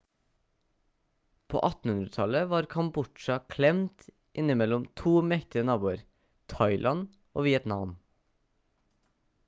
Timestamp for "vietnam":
7.51-7.93